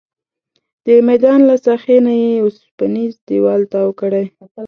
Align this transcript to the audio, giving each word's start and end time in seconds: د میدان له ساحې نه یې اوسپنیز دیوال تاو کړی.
د 0.85 0.87
میدان 1.07 1.39
له 1.49 1.55
ساحې 1.65 1.97
نه 2.05 2.13
یې 2.21 2.31
اوسپنیز 2.45 3.13
دیوال 3.27 3.61
تاو 3.71 3.89
کړی. 4.01 4.25